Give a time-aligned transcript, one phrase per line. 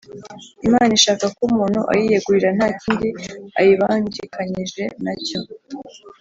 [0.67, 3.07] Imana ishaka ko umuntu ayiyegurira nta kindi
[3.59, 5.39] ayibangikanyije na cyo.“